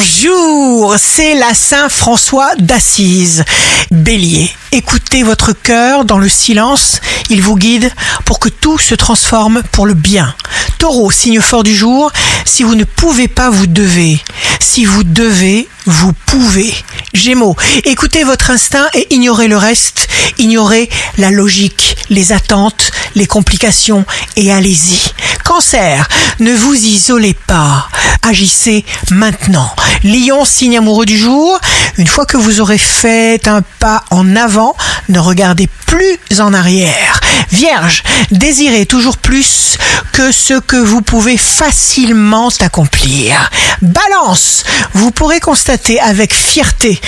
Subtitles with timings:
[0.00, 3.44] Bonjour, c'est la Saint François d'Assise.
[3.90, 7.90] Bélier, écoutez votre cœur dans le silence, il vous guide
[8.24, 10.36] pour que tout se transforme pour le bien.
[10.78, 12.12] Taureau, signe fort du jour,
[12.44, 14.20] si vous ne pouvez pas, vous devez.
[14.60, 16.72] Si vous devez, vous pouvez.
[17.12, 20.06] Gémeaux, écoutez votre instinct et ignorez le reste,
[20.38, 24.04] ignorez la logique, les attentes, les complications
[24.36, 25.12] et allez-y.
[25.48, 26.06] Cancer,
[26.40, 27.88] ne vous isolez pas,
[28.22, 29.74] agissez maintenant.
[30.04, 31.58] Lion, signe amoureux du jour,
[31.96, 34.76] une fois que vous aurez fait un pas en avant,
[35.08, 37.17] ne regardez plus en arrière.
[37.52, 39.78] Vierge, désirez toujours plus
[40.12, 43.50] que ce que vous pouvez facilement accomplir.
[43.82, 44.64] Balance,
[44.94, 47.00] vous pourrez constater avec fierté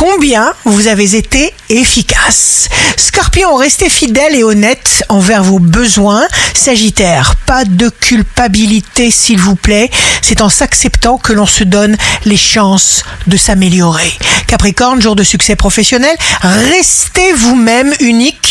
[0.00, 2.68] combien vous avez été efficace.
[2.96, 6.26] Scorpion, restez fidèle et honnête envers vos besoins.
[6.54, 9.90] Sagittaire, pas de culpabilité s'il vous plaît.
[10.22, 14.12] C'est en s'acceptant que l'on se donne les chances de s'améliorer.
[14.46, 18.49] Capricorne, jour de succès professionnel, restez vous-même unique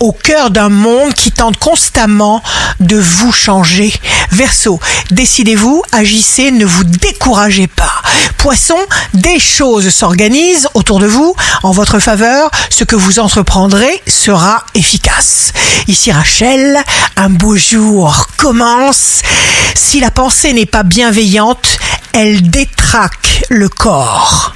[0.00, 2.42] au cœur d'un monde qui tente constamment
[2.80, 3.92] de vous changer.
[4.30, 8.02] Verseau, décidez-vous, agissez, ne vous découragez pas.
[8.38, 8.78] Poisson,
[9.14, 12.50] des choses s'organisent autour de vous en votre faveur.
[12.70, 15.52] Ce que vous entreprendrez sera efficace.
[15.86, 16.78] Ici Rachel,
[17.16, 19.22] un beau jour commence.
[19.74, 21.78] Si la pensée n'est pas bienveillante,
[22.12, 24.50] elle détraque le corps.